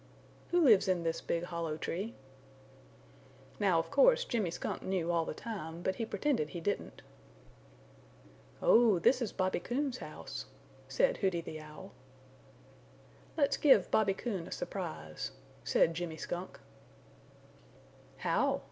"Who 0.49 0.61
lives 0.63 0.87
in 0.87 1.03
this 1.03 1.21
big 1.21 1.43
hollow 1.43 1.77
tree?" 1.77 2.15
Now 3.59 3.77
of 3.77 3.91
course 3.91 4.25
Jimmy 4.25 4.49
Skunk 4.49 4.81
knew 4.81 5.11
all 5.11 5.25
the 5.25 5.35
time, 5.35 5.83
but 5.83 5.97
he 5.97 6.07
pretended 6.07 6.49
he 6.49 6.59
didn't. 6.59 7.03
"Oh, 8.63 8.97
this 8.97 9.21
is 9.21 9.31
Bobby 9.31 9.59
Coon's 9.59 9.99
house," 9.99 10.47
said 10.87 11.17
Hooty 11.17 11.41
the 11.41 11.59
Owl. 11.61 11.91
"Let's 13.37 13.57
give 13.57 13.91
Bobby 13.91 14.15
Coon 14.15 14.47
a 14.47 14.51
surprise," 14.51 15.33
said 15.63 15.93
Jimmy 15.93 16.17
Skunk. 16.17 16.59
"How?" 18.17 18.59